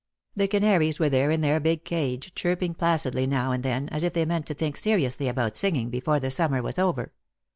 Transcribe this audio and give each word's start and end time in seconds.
The 0.35 0.47
canaries 0.47 0.97
were 0.99 1.09
there 1.11 1.29
in 1.29 1.41
their 1.41 1.59
big 1.59 1.83
cage, 1.83 2.33
chirping 2.33 2.73
placidly 2.73 3.27
now 3.27 3.51
and 3.51 3.61
then, 3.61 3.87
as 3.89 4.01
if 4.03 4.13
they 4.13 4.25
meant 4.25 4.47
to 4.47 4.55
think 4.55 4.75
seriously 4.75 5.27
about 5.27 5.55
singing 5.55 5.91
before 5.91 6.19
the 6.19 6.31
summer 6.31 6.63
was 6.63 6.79
over. 6.79 7.13